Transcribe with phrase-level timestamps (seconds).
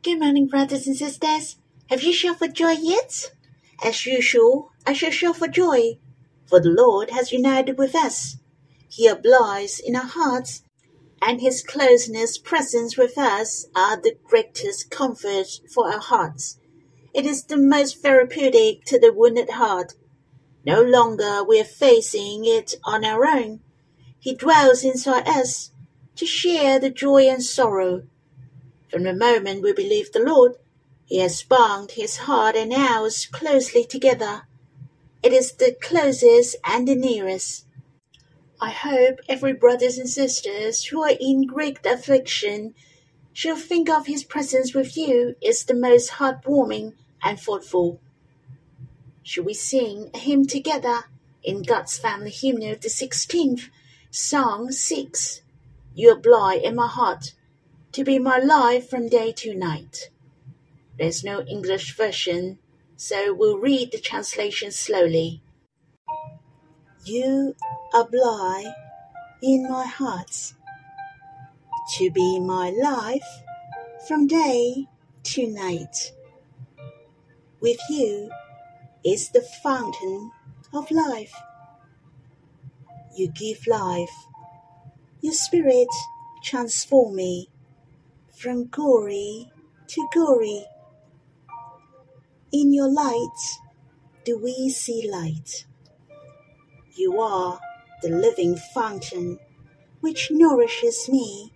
[0.00, 1.56] Good morning, brothers and sisters.
[1.90, 3.32] Have you shouted for joy yet?
[3.84, 5.98] As usual, I shall shout for joy,
[6.46, 8.36] for the Lord has united with us.
[8.88, 10.62] He abides in our hearts,
[11.20, 16.60] and his closeness presence with us are the greatest comfort for our hearts.
[17.12, 19.94] It is the most therapeutic to the wounded heart.
[20.64, 23.62] No longer we are facing it on our own.
[24.20, 25.72] He dwells inside us
[26.14, 28.04] to share the joy and sorrow.
[28.90, 30.56] From the moment we believe the Lord,
[31.04, 34.46] He has bound His heart and ours closely together.
[35.22, 37.66] It is the closest and the nearest.
[38.60, 42.74] I hope every brothers and sisters who are in great affliction
[43.32, 48.00] shall think of His presence with you is the most heartwarming and thoughtful.
[49.22, 51.04] Shall we sing a hymn together
[51.42, 53.68] in God's Family Hymnal, of the 16th,
[54.10, 55.42] Song 6?
[55.94, 57.34] You abide in my heart
[57.98, 60.08] to be my life from day to night.
[61.00, 62.60] There's no English version,
[62.94, 65.42] so we'll read the translation slowly.
[67.04, 67.56] You
[67.92, 68.72] abide
[69.42, 70.54] in my heart
[71.96, 73.28] to be my life
[74.06, 74.86] from day
[75.34, 76.12] to night.
[77.60, 78.30] With you
[79.04, 80.30] is the fountain
[80.72, 81.34] of life.
[83.16, 84.16] You give life.
[85.20, 85.88] Your spirit
[86.44, 87.48] transform me
[88.38, 89.50] from glory
[89.88, 90.64] to glory.
[92.52, 93.40] In your light
[94.24, 95.66] do we see light.
[96.94, 97.58] You are
[98.00, 99.40] the living fountain
[100.00, 101.52] which nourishes me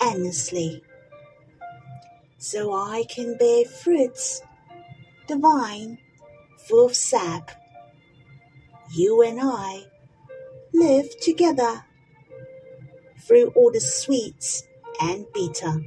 [0.00, 0.84] endlessly,
[2.38, 4.40] so I can bear fruits
[5.26, 5.98] divine
[6.68, 7.50] full of sap.
[8.92, 9.86] You and I
[10.72, 11.84] live together
[13.18, 14.62] through all the sweets
[15.00, 15.82] and bitter.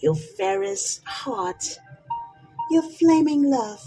[0.00, 1.80] Your fairest heart,
[2.70, 3.82] your flaming love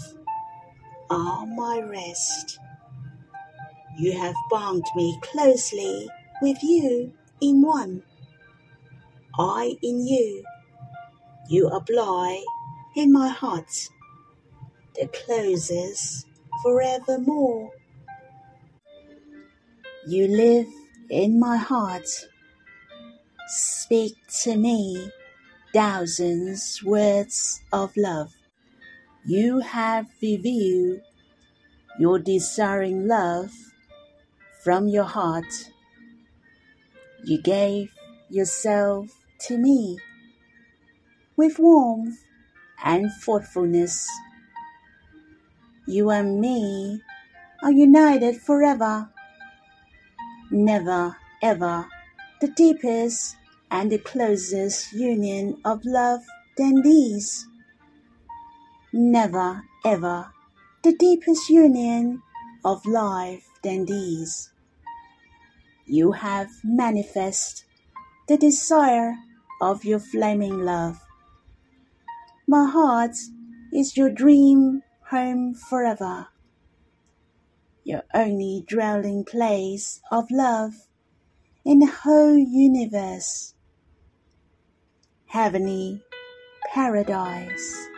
[1.08, 2.58] are my rest.
[3.96, 6.10] You have bound me closely
[6.42, 8.02] with you in one.
[9.38, 10.44] I in you,
[11.48, 12.44] you abide
[12.94, 13.72] in my heart,
[14.94, 16.26] the closes
[16.62, 17.70] forevermore.
[20.06, 20.68] You live
[21.08, 22.08] in my heart.
[23.48, 25.10] Speak to me
[25.72, 28.34] thousands words of love.
[29.24, 31.00] You have revealed
[31.98, 33.52] your desiring love
[34.62, 35.70] from your heart.
[37.24, 37.92] You gave
[38.28, 39.08] yourself
[39.46, 39.98] to me
[41.36, 42.18] with warmth
[42.84, 44.08] and thoughtfulness.
[45.86, 47.00] You and me
[47.62, 49.08] are united forever.
[50.50, 51.86] Never, ever,
[52.40, 53.36] the deepest
[53.72, 56.20] and the closest union of love
[56.58, 57.48] than these.
[58.92, 60.30] Never, ever,
[60.82, 62.22] the deepest union
[62.66, 64.52] of life than these.
[65.86, 67.64] You have manifest
[68.28, 69.16] the desire
[69.62, 71.00] of your flaming love.
[72.46, 73.16] My heart
[73.72, 76.28] is your dream home forever,
[77.84, 80.74] your only dwelling place of love
[81.64, 83.54] in the whole universe.
[85.32, 86.02] Heavenly
[86.74, 87.88] paradise.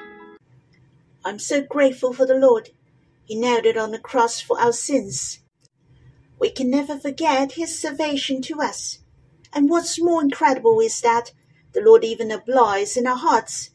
[1.25, 2.71] I'm so grateful for the Lord.
[3.25, 5.41] He nailed it on the cross for our sins.
[6.39, 9.01] We can never forget His salvation to us.
[9.53, 11.33] And what's more incredible is that
[11.73, 13.71] the Lord even abides in our hearts.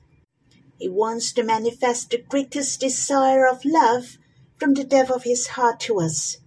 [0.78, 4.18] He wants to manifest the greatest desire of love
[4.58, 6.38] from the depth of His heart to us,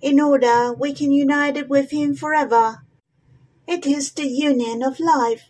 [0.00, 2.82] in order we can unite it with Him forever.
[3.68, 5.44] It is the union of life,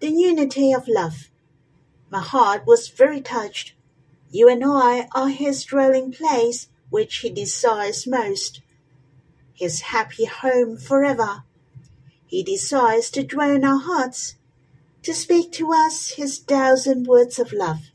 [0.00, 1.30] the unity of love.
[2.10, 3.74] My heart was very touched.
[4.30, 8.60] You and I are His dwelling place, which He desires most.
[9.52, 11.44] His happy home forever.
[12.26, 14.36] He desires to dwell in our hearts,
[15.02, 17.90] to speak to us His thousand words of love,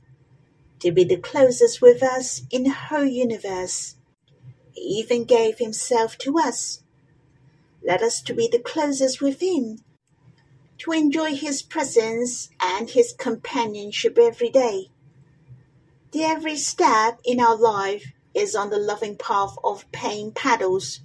[0.79, 3.95] to be the closest with us in the whole universe.
[4.71, 6.83] He even gave Himself to us.
[7.83, 9.79] Let us to be the closest with Him,
[10.79, 14.89] to enjoy His presence and His companionship every day.
[16.11, 21.01] The every step in our life is on the loving path of paying paddles.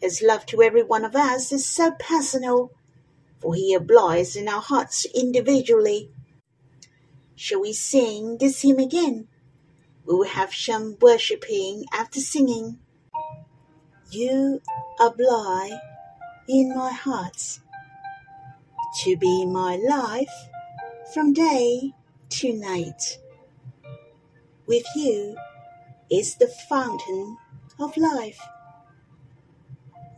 [0.00, 2.72] His love to every one of us is so personal,
[3.38, 6.10] for he abides in our hearts individually.
[7.36, 9.28] Shall we sing this hymn again?
[10.04, 12.78] We will have some worshipping after singing.
[14.10, 14.60] You
[14.98, 15.78] abide
[16.48, 17.60] in my heart
[18.98, 20.48] to be my life
[21.14, 21.92] from day
[22.28, 23.18] to night.
[24.66, 25.36] With you
[26.10, 27.36] is the fountain
[27.78, 28.40] of life.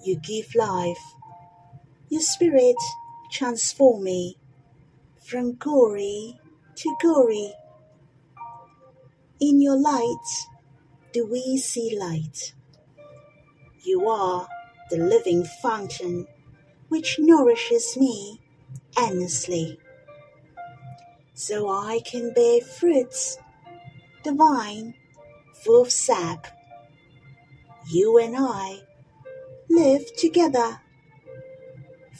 [0.04, 1.02] You give life.
[2.08, 2.76] Your spirit
[3.30, 4.36] transform me
[5.20, 6.38] from glory
[6.76, 7.52] to glory.
[9.40, 10.46] In your light
[11.12, 12.54] do we see light.
[13.84, 14.48] You are
[14.90, 16.26] the living fountain
[16.88, 18.41] which nourishes me
[18.96, 19.78] endlessly,
[21.34, 23.38] so I can bear fruits
[24.22, 24.94] divine,
[25.64, 26.46] full of sap.
[27.88, 28.80] You and I
[29.68, 30.80] live together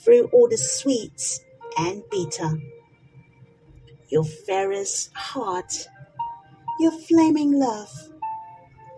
[0.03, 1.39] through all the sweets
[1.77, 2.59] and bitter.
[4.09, 5.87] Your fairest heart,
[6.79, 8.09] your flaming love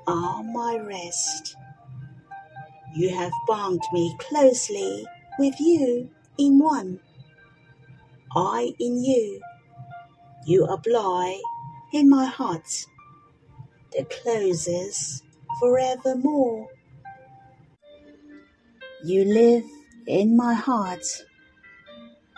[0.08, 1.56] are my rest.
[2.96, 5.06] You have bound me closely
[5.38, 7.00] with you in one.
[8.36, 9.42] I in you,
[10.46, 11.40] you abide
[11.94, 12.68] in my heart,
[13.94, 15.24] the closes
[15.60, 16.68] forevermore.
[19.06, 19.64] You live
[20.08, 21.06] in my heart,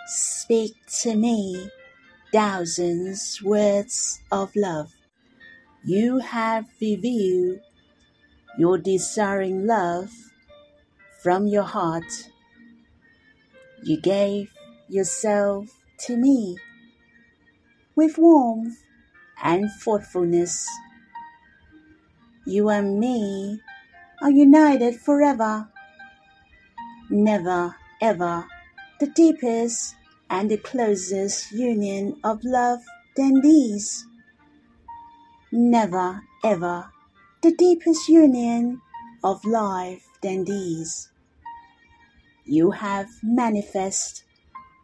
[0.06, 1.70] speak to me
[2.32, 4.94] thousands words of love.
[5.84, 7.60] You have revealed
[8.58, 10.12] your desiring love
[11.24, 12.30] from your heart.
[13.84, 14.52] You gave
[14.90, 16.58] yourself to me
[17.96, 18.78] with warmth
[19.42, 20.68] and thoughtfulness.
[22.46, 23.62] You and me
[24.22, 25.68] are united forever.
[27.10, 28.46] Never, ever,
[29.00, 29.96] the deepest
[30.30, 32.80] and the closest union of love
[33.16, 34.06] than these.
[35.52, 36.92] Never, ever,
[37.42, 38.82] the deepest union
[39.24, 41.10] of life than these.
[42.46, 44.24] You have manifest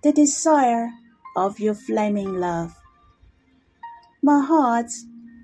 [0.01, 0.91] the desire
[1.35, 2.75] of your flaming love.
[4.21, 4.91] My heart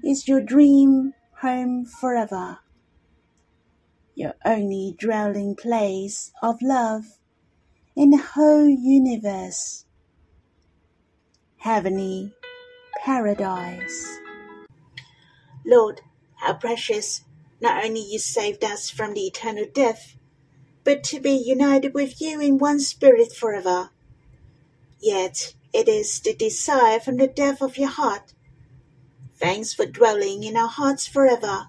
[0.04, 2.60] is your dream home forever,
[4.16, 7.04] your only dwelling place of love
[7.96, 9.86] in the whole universe.
[11.58, 12.34] Heavenly
[13.04, 14.20] paradise.
[15.66, 16.02] Lord,
[16.36, 17.24] how precious
[17.62, 20.16] not only you saved us from the eternal death,
[20.84, 23.90] but to be united with you in one spirit forever.
[25.00, 28.34] Yet it is the desire from the depth of your heart.
[29.38, 31.68] Thanks for dwelling in our hearts forever.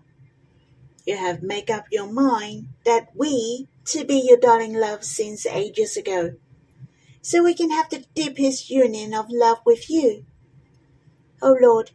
[1.07, 5.97] You have made up your mind that we to be your darling love since ages
[5.97, 6.35] ago,
[7.23, 10.25] so we can have the deepest union of love with you.
[11.43, 11.91] O oh Lord,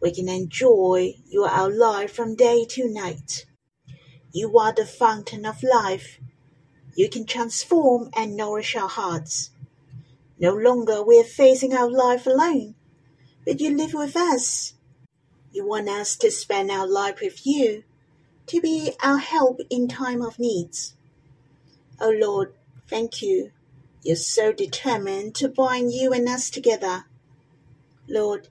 [0.00, 3.46] we can enjoy you our life from day to night.
[4.32, 6.20] You are the fountain of life.
[6.94, 9.50] You can transform and nourish our hearts.
[10.40, 12.74] No longer we're facing our life alone,
[13.44, 14.74] but you live with us.
[15.50, 17.82] You want us to spend our life with you,
[18.46, 20.94] to be our help in time of needs.
[22.00, 22.54] Oh Lord,
[22.86, 23.50] thank you.
[24.02, 27.06] You're so determined to bind you and us together.
[28.08, 28.48] Lord,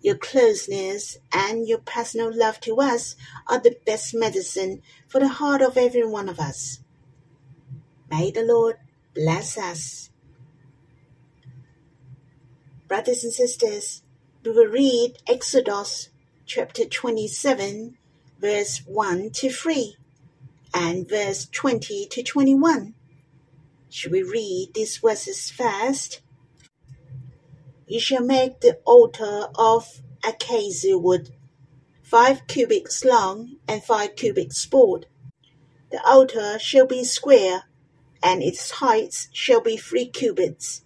[0.00, 3.16] your closeness and your personal love to us
[3.46, 6.80] are the best medicine for the heart of every one of us.
[8.10, 8.76] May the Lord
[9.14, 10.10] bless us.
[12.88, 14.02] Brothers and sisters,
[14.42, 16.08] we will read Exodus
[16.46, 17.98] chapter 27,
[18.40, 19.96] verse 1 to 3,
[20.72, 22.94] and verse 20 to 21.
[23.90, 26.22] Should we read these verses first?
[27.86, 31.28] You shall make the altar of acacia wood,
[32.02, 35.04] five cubits long and five cubits broad.
[35.92, 37.64] The altar shall be square,
[38.22, 40.84] and its height shall be three cubits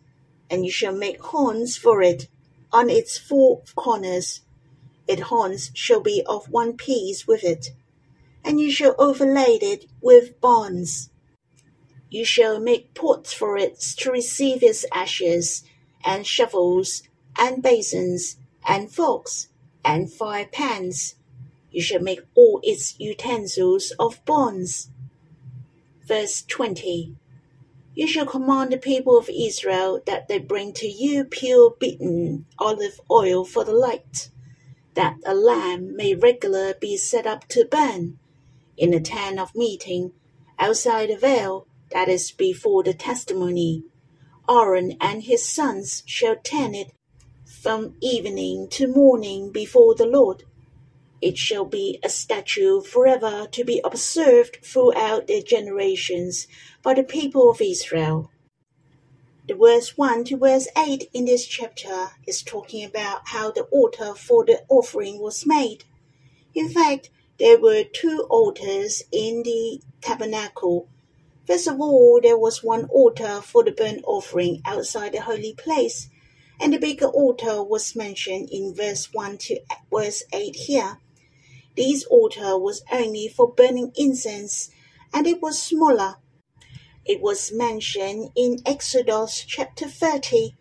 [0.52, 2.28] and you shall make horns for it
[2.70, 4.42] on its four corners.
[5.08, 7.70] Its horns shall be of one piece with it,
[8.44, 11.08] and you shall overlay it with bronze.
[12.10, 15.64] You shall make pots for it to receive its ashes,
[16.04, 17.02] and shovels,
[17.38, 18.36] and basins,
[18.68, 19.48] and forks,
[19.82, 21.14] and fire pans.
[21.70, 24.90] You shall make all its utensils of bronze.
[26.06, 27.16] Verse 20
[27.94, 33.00] you shall command the people of Israel that they bring to you pure beaten olive
[33.10, 34.30] oil for the light,
[34.94, 38.18] that a lamb may regular be set up to burn
[38.76, 40.12] in the tent of meeting
[40.58, 43.84] outside the veil that is before the testimony.
[44.48, 46.92] Aaron and his sons shall tend it
[47.44, 50.44] from evening to morning before the Lord.
[51.20, 56.48] It shall be a statute forever to be observed throughout their generations
[56.82, 58.30] by the people of Israel.
[59.46, 64.14] The verse 1 to verse 8 in this chapter is talking about how the altar
[64.14, 65.84] for the offering was made.
[66.54, 70.88] In fact, there were two altars in the tabernacle.
[71.46, 76.08] First of all, there was one altar for the burnt offering outside the holy place,
[76.60, 79.60] and the bigger altar was mentioned in verse 1 to
[79.92, 80.98] verse 8 here.
[81.76, 84.70] This altar was only for burning incense,
[85.12, 86.16] and it was smaller
[87.04, 90.54] it was mentioned in Exodus chapter 30.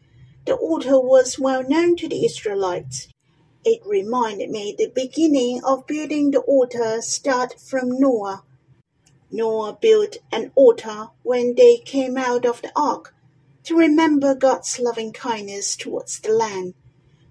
[0.46, 3.08] The altar was well known to the Israelites.
[3.64, 8.44] It reminded me the beginning of building the altar start from Noah.
[9.30, 13.14] Noah built an altar when they came out of the ark
[13.66, 16.74] to remember God's loving kindness towards the land,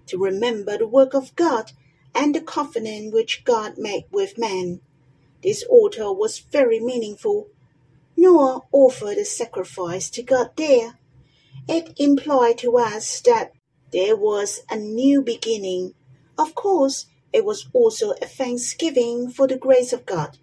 [0.05, 1.73] to remember the work of God
[2.15, 4.79] and the covenant which God made with man.
[5.43, 7.49] This altar was very meaningful
[8.17, 10.97] Noah offered a sacrifice to God there.
[11.67, 13.51] It implied to us that
[13.91, 15.93] there was a new beginning.
[16.37, 20.37] Of course, it was also a thanksgiving for the grace of God.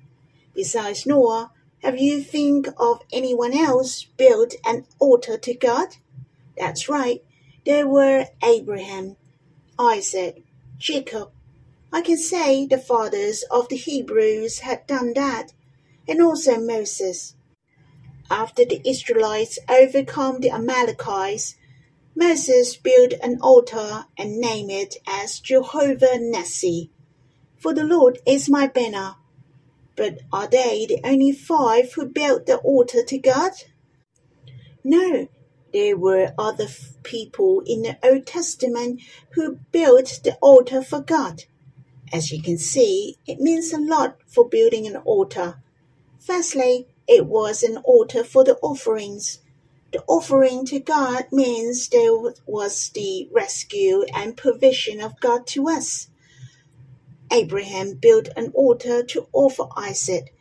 [0.54, 5.96] Besides Noah, have you think of anyone else built an altar to God?
[6.56, 7.22] That's right.
[7.64, 9.16] There were Abraham,
[9.78, 10.42] Isaac,
[10.78, 11.30] Jacob.
[11.92, 15.52] I can say the fathers of the Hebrews had done that,
[16.08, 17.34] and also Moses.
[18.30, 21.56] After the Israelites overcome the Amalekites,
[22.14, 26.90] Moses built an altar and named it as Jehovah Nissi.
[27.56, 29.14] For the Lord is my banner.
[29.97, 33.52] But are they the only five who built the altar to God?
[34.85, 35.28] No,
[35.73, 36.68] there were other
[37.02, 39.00] people in the Old Testament
[39.32, 41.44] who built the altar for God.
[42.12, 45.62] As you can see, it means a lot for building an altar.
[46.18, 49.40] Firstly, it was an altar for the offerings.
[49.92, 52.12] The offering to God means there
[52.46, 56.08] was the rescue and provision of God to us.
[57.32, 60.34] Abraham built an altar to offer Isaac,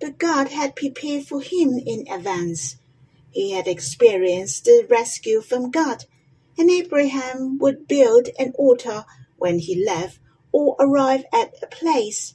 [0.00, 2.76] but God had prepared for him in advance.
[3.30, 6.04] He had experienced the rescue from God,
[6.56, 9.04] and Abraham would build an altar
[9.36, 10.20] when he left
[10.52, 12.34] or arrived at a place.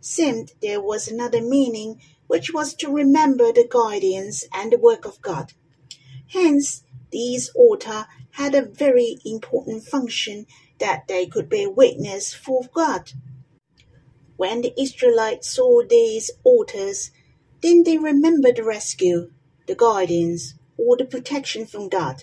[0.00, 5.20] Seemed there was another meaning which was to remember the guidance and the work of
[5.20, 5.52] God.
[6.28, 10.46] Hence, these altars had a very important function
[10.78, 13.10] that they could bear witness for God.
[14.36, 17.10] When the Israelites saw these altars,
[17.60, 19.32] didn't they remember the rescue,
[19.66, 22.22] the guidance, or the protection from God?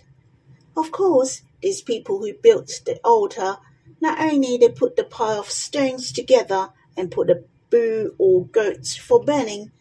[0.78, 3.58] Of course, these people who built the altar,
[4.00, 8.96] not only they put the pile of stones together and put a bull or goats
[8.96, 9.74] for burning,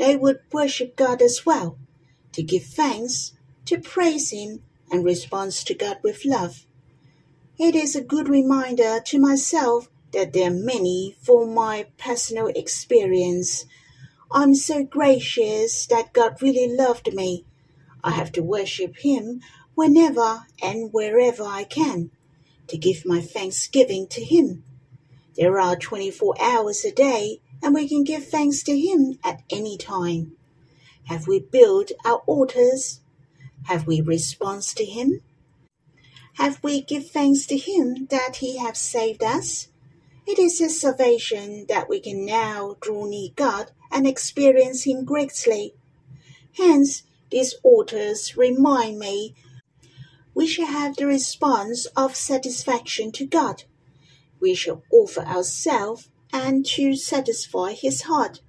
[0.00, 1.76] they would worship God as well,
[2.32, 3.32] to give thanks,
[3.66, 6.64] to praise Him, and respond to God with love.
[7.58, 13.66] It is a good reminder to myself that there are many for my personal experience.
[14.32, 17.44] I'm so gracious that God really loved me.
[18.02, 19.42] I have to worship Him
[19.74, 22.10] whenever and wherever I can,
[22.68, 24.64] to give my thanksgiving to Him.
[25.36, 29.76] There are 24 hours a day, and we can give thanks to Him at any
[29.76, 30.32] time.
[31.04, 33.00] Have we built our altars?
[33.64, 35.20] Have we responded to Him?
[36.34, 39.68] Have we give thanks to Him that He has saved us?
[40.26, 45.74] It is His salvation that we can now draw near God and experience Him greatly.
[46.56, 49.34] Hence, these altars remind me
[50.34, 53.64] we shall have the response of satisfaction to God.
[54.40, 58.40] We shall offer ourselves and to satisfy his heart.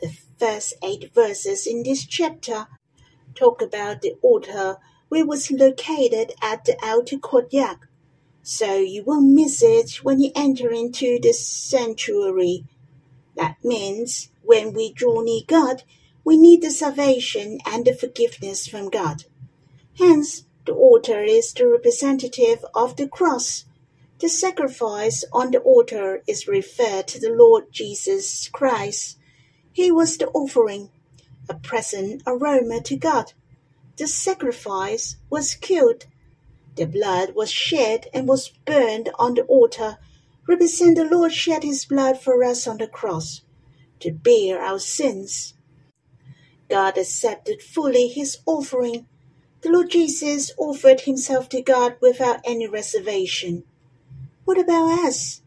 [0.00, 2.66] The first eight verses in this chapter
[3.34, 4.76] talk about the altar
[5.08, 7.78] which was located at the outer courtyard,
[8.42, 12.64] so you won't miss it when you enter into the sanctuary.
[13.36, 15.82] That means when we draw near God,
[16.24, 19.24] we need the salvation and the forgiveness from God.
[19.98, 23.64] Hence, the altar is the representative of the cross
[24.20, 29.16] the sacrifice on the altar is referred to the Lord Jesus Christ.
[29.72, 30.90] He was the offering,
[31.48, 33.32] a present aroma to God.
[33.96, 36.06] The sacrifice was killed.
[36.74, 39.98] The blood was shed and was burned on the altar,
[40.48, 43.42] represent the Lord shed his blood for us on the cross
[44.00, 45.54] to bear our sins.
[46.68, 49.06] God accepted fully his offering.
[49.60, 53.64] The Lord Jesus offered himself to God without any reservation.
[54.48, 55.42] What about us?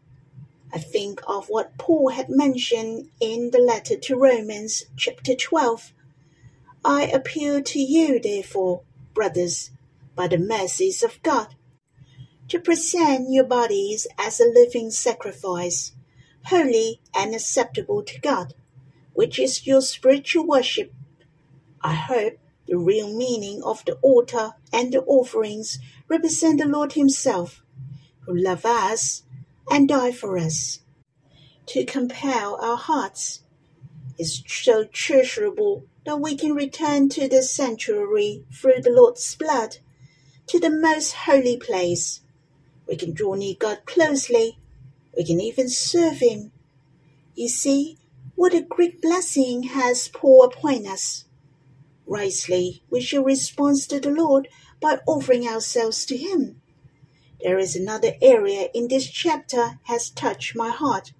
[0.72, 5.92] I think of what Paul had mentioned in the letter to Romans, chapter 12.
[6.84, 8.82] I appeal to you, therefore,
[9.12, 9.72] brothers,
[10.14, 11.56] by the mercies of God,
[12.46, 15.90] to present your bodies as a living sacrifice,
[16.44, 18.54] holy and acceptable to God,
[19.14, 20.94] which is your spiritual worship.
[21.80, 22.34] I hope
[22.68, 27.64] the real meaning of the altar and the offerings represent the Lord Himself,
[28.26, 29.22] who loved us
[29.70, 30.80] and die for us.
[31.66, 33.42] To compel our hearts
[34.18, 39.78] is so treasurable that we can return to the sanctuary through the Lord's blood,
[40.48, 42.20] to the most holy place.
[42.86, 44.58] We can draw near God closely.
[45.16, 46.52] We can even serve Him.
[47.34, 47.98] You see,
[48.34, 51.24] what a great blessing has poured upon us.
[52.06, 54.48] Rightly, we shall respond to the Lord
[54.80, 56.61] by offering ourselves to Him.
[57.42, 61.12] There is another area in this chapter has touched my heart.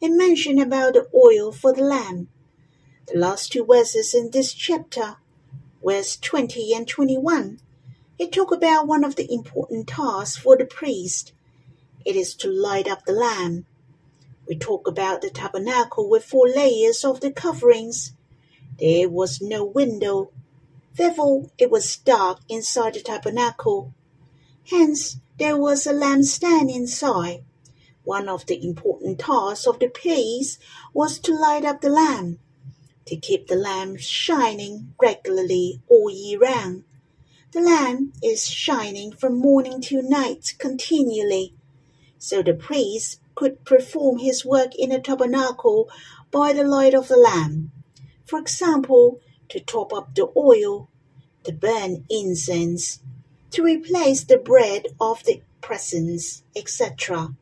[0.00, 2.28] A mention about the oil for the lamb.
[3.06, 5.16] The last two verses in this chapter,
[5.84, 7.60] verse 20 and 21,
[8.18, 11.32] it talk about one of the important tasks for the priest.
[12.06, 13.66] It is to light up the lamb.
[14.48, 18.14] We talk about the tabernacle with four layers of the coverings.
[18.78, 20.30] There was no window.
[20.94, 23.92] Therefore, it was dark inside the tabernacle.
[24.70, 27.44] Hence, there was a lampstand inside.
[28.04, 30.58] One of the important tasks of the priest
[30.92, 32.38] was to light up the lamp,
[33.06, 36.84] to keep the lamp shining regularly all year round.
[37.52, 41.54] The lamp is shining from morning till night continually,
[42.18, 45.88] so the priest could perform his work in the tabernacle
[46.30, 47.70] by the light of the lamp.
[48.24, 50.88] For example, to top up the oil,
[51.44, 53.00] to burn incense,
[53.52, 57.34] to replace the bread of the presence, etc.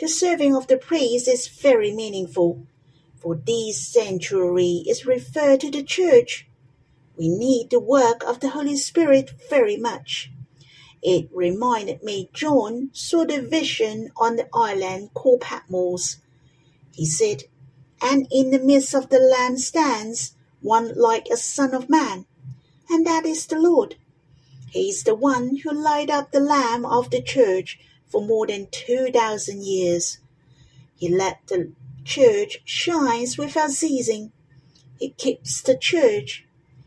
[0.00, 2.66] The serving of the priest is very meaningful,
[3.16, 6.48] for this sanctuary is referred to the church.
[7.16, 10.30] We need the work of the Holy Spirit very much.
[11.02, 16.16] It reminded me John saw the vision on the island called Patmos.
[16.92, 17.44] He said,
[18.00, 22.26] And in the midst of the land stands one like a son of man,
[22.88, 23.96] and that is the Lord.
[24.70, 28.68] He is the one who light up the lamb of the church for more than
[28.70, 30.18] 2,000 years.
[30.94, 31.72] He let the
[32.04, 34.32] church shine without ceasing.
[34.98, 36.44] He keeps the church.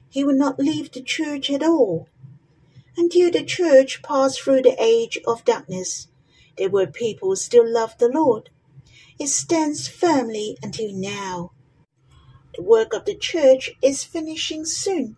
[0.10, 2.08] He will not leave the church at all.
[2.98, 6.08] Until the church passed through the age of darkness,
[6.58, 8.50] there were people still loved the Lord.
[9.18, 11.52] It stands firmly until now.
[12.56, 15.16] The work of the church is finishing soon,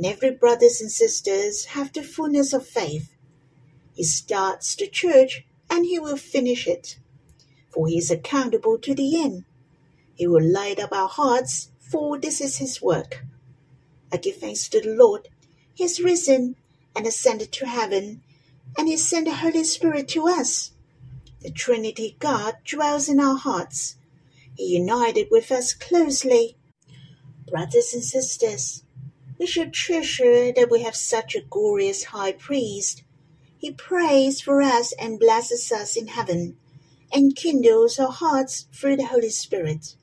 [0.00, 3.14] and every brothers and sisters have the fullness of faith.
[3.92, 6.98] He starts the church and he will finish it,
[7.68, 9.44] for he is accountable to the end.
[10.14, 13.26] He will light up our hearts, for this is his work.
[14.10, 15.28] I give thanks to the Lord.
[15.74, 16.56] He has risen
[16.96, 18.22] and ascended to heaven,
[18.78, 20.70] and he sent the Holy Spirit to us.
[21.42, 23.96] The Trinity God dwells in our hearts.
[24.54, 26.56] He united with us closely.
[27.50, 28.82] Brothers and sisters,
[29.40, 33.02] we should treasure that we have such a glorious high priest
[33.60, 36.56] he prays for us and blesses us in heaven,
[37.12, 39.96] and kindles our hearts through the Holy Spirit.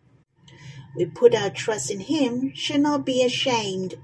[0.95, 3.95] We put our trust in Him, shall not be ashamed.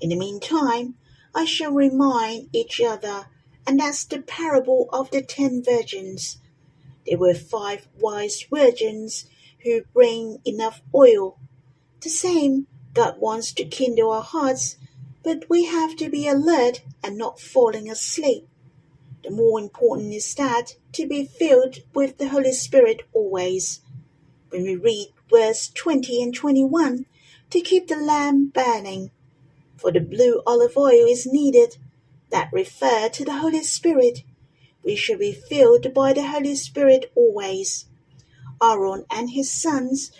[0.00, 0.96] In the meantime,
[1.32, 3.26] I shall remind each other,
[3.64, 6.38] and that's the parable of the ten virgins.
[7.06, 9.26] There were five wise virgins
[9.62, 11.38] who bring enough oil.
[12.00, 14.76] The same God wants to kindle our hearts,
[15.24, 18.48] but we have to be alert and not falling asleep.
[19.24, 23.80] The more important is that to be filled with the Holy Spirit always.
[24.50, 27.06] When we read verse 20 and 21,
[27.50, 29.10] to keep the lamp burning,
[29.76, 31.78] for the blue olive oil is needed,
[32.30, 34.22] that refer to the Holy Spirit.
[34.84, 37.86] We should be filled by the Holy Spirit always.
[38.62, 40.12] Aaron and his sons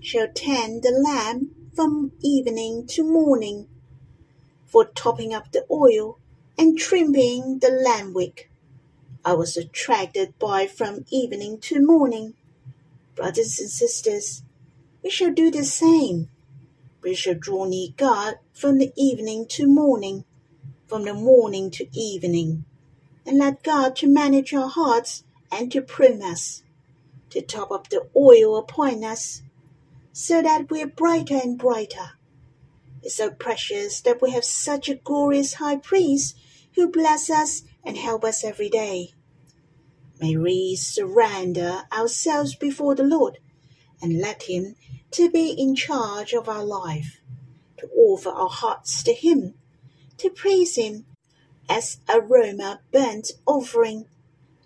[0.00, 3.66] shall tend the lamp from evening to morning,
[4.66, 6.18] for topping up the oil
[6.58, 8.50] and trimming the lamp wick.
[9.24, 12.34] I was attracted by from evening to morning.
[13.14, 14.42] Brothers and sisters,
[15.02, 16.28] we shall do the same.
[17.02, 20.24] We shall draw near God from the evening to morning,
[20.86, 22.64] from the morning to evening,
[23.24, 26.62] and let God to manage our hearts and to prune us,
[27.30, 29.42] to top up the oil upon us,
[30.12, 32.12] so that we are brighter and brighter.
[33.02, 36.36] It's so precious that we have such a glorious high priest
[36.74, 39.12] who bless us and help us every day.
[40.20, 43.38] May we surrender ourselves before the Lord
[44.00, 44.76] and let Him
[45.12, 47.20] to be in charge of our life,
[47.78, 49.54] to offer our hearts to Him,
[50.18, 51.06] to praise Him,
[51.68, 54.06] as aroma burnt offering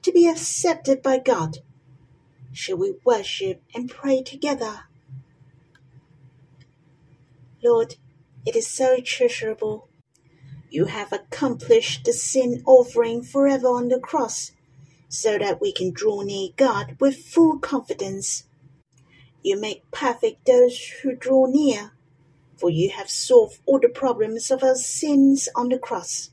[0.02, 1.58] to be accepted by God.
[2.52, 4.84] Shall we worship and pray together?
[7.66, 7.96] Lord,
[8.44, 9.88] it is so treasurable.
[10.70, 14.52] You have accomplished the sin offering forever on the cross,
[15.08, 18.44] so that we can draw near God with full confidence.
[19.42, 21.92] You make perfect those who draw near,
[22.56, 26.30] for you have solved all the problems of our sins on the cross.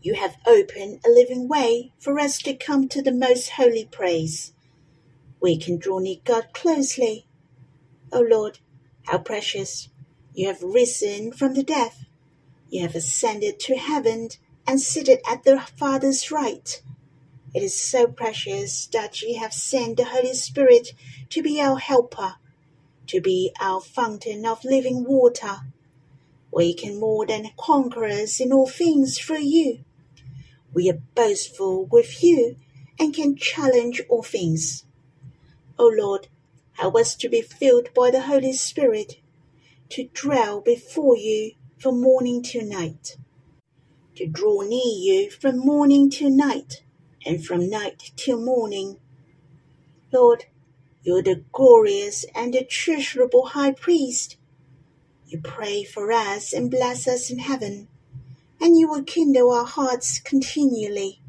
[0.00, 4.52] You have opened a living way for us to come to the most holy place.
[5.40, 7.26] We can draw near God closely.
[8.12, 8.58] O Lord,
[9.04, 9.88] how precious!
[10.32, 11.92] You have risen from the dead.
[12.68, 14.28] You have ascended to heaven
[14.66, 16.80] and seated at the Father's right.
[17.52, 20.92] It is so precious that you have sent the Holy Spirit
[21.30, 22.36] to be our helper,
[23.08, 25.56] to be our fountain of living water.
[26.52, 29.84] We can more than conquerors in all things through you.
[30.72, 32.56] We are boastful with you
[32.98, 34.84] and can challenge all things.
[35.76, 36.28] O Lord,
[36.74, 39.14] help us to be filled by the Holy Spirit,
[39.90, 43.16] to dwell before you from morning to night,
[44.16, 46.82] to draw near you from morning to night,
[47.24, 48.98] and from night till morning.
[50.12, 50.46] Lord,
[51.02, 54.36] you are the glorious and the treasurable high priest.
[55.26, 57.88] You pray for us and bless us in heaven
[58.60, 61.20] and you will kindle our hearts continually.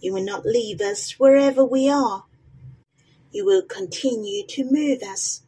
[0.00, 2.24] You will not leave us wherever we are.
[3.30, 5.42] You will continue to move us,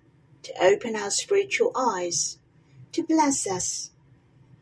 [0.44, 2.38] to open our spiritual eyes,
[2.92, 3.90] to bless us.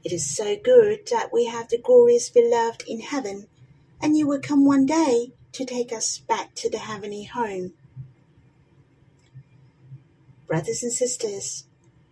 [0.05, 3.47] It is so good that we have the glorious beloved in heaven,
[4.01, 7.75] and you will come one day to take us back to the heavenly home.
[10.47, 11.65] Brothers and sisters,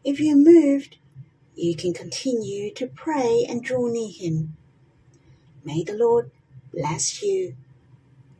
[0.04, 0.98] if you are moved
[1.60, 4.56] you can continue to pray and draw near Him.
[5.62, 6.30] May the Lord
[6.72, 7.54] bless you.